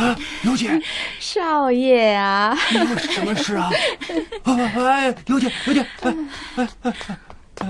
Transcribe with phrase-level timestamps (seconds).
[0.00, 0.80] 啊，刘姐，
[1.18, 3.68] 少爷啊，有什么事啊？
[4.44, 6.16] 哎，刘姐，刘姐，哎
[6.56, 6.92] 哎哎
[7.58, 7.68] 哎，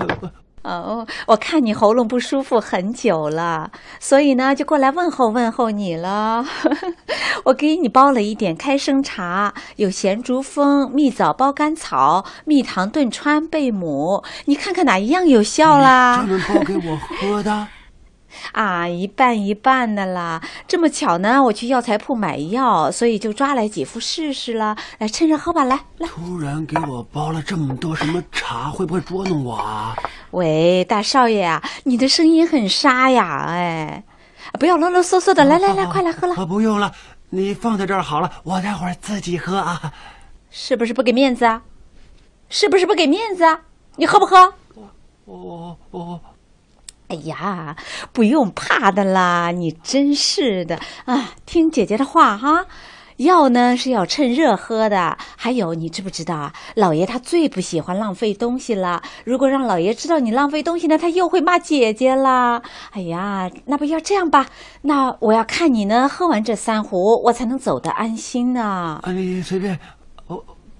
[0.61, 6.45] 哦，我看你喉咙不舒服很久了，所以呢，就过来问候问候你了。
[7.43, 16.15] 我给你煲了一点开生茶，有咸竹蜂、蜜枣包甘草、蜜糖炖川贝母，你看看哪一样有效啦？
[16.15, 17.67] 专门包给我喝的。
[18.53, 20.41] 啊，一半一半的啦。
[20.67, 24.75] 这么巧呢，我去药材铺买药，所以就抓来几副试试了。
[24.99, 26.07] 来，趁热喝吧，来来。
[26.07, 29.95] 突然给我包了这么多什么茶，会不会捉弄我啊？
[30.31, 34.03] 喂，大少爷啊，你的声音很沙哑，哎，
[34.59, 36.35] 不要啰啰嗦嗦的，来来来，快来喝了。
[36.35, 36.91] 啊，不用了，
[37.29, 39.93] 你放在这儿好了，我待会儿自己喝啊。
[40.49, 41.61] 是不是不给面子啊？
[42.49, 43.61] 是不是不给面子啊？
[43.97, 44.53] 你喝不喝？
[44.75, 44.89] 我
[45.25, 46.21] 我我。
[47.11, 47.75] 哎呀，
[48.13, 51.31] 不用怕的啦，你真是的啊！
[51.45, 52.65] 听姐姐的话哈，
[53.17, 55.17] 药呢是要趁热喝的。
[55.35, 56.53] 还有，你知不知道啊？
[56.75, 59.03] 老爷他最不喜欢浪费东西了。
[59.25, 62.61] 如果让老爷知道你浪费东西呢，他又会骂姐姐啦。
[62.91, 64.47] 哎呀，那不要这样吧？
[64.83, 69.01] 那我要看你呢，喝完这三壶，我才能走得安心呢。
[69.03, 69.77] 啊，你随便。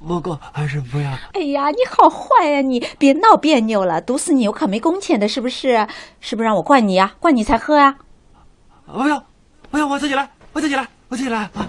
[0.05, 1.11] 不过还是不要？
[1.33, 2.61] 哎呀，你好坏呀！
[2.61, 5.87] 你别闹别扭了，毒死你我可没工钱的，是不是？
[6.19, 7.13] 是不是让我灌你呀？
[7.19, 7.97] 灌你才喝呀？
[8.85, 9.23] 不要，
[9.69, 11.67] 不要，我自己来，我自己来，我自己来啊！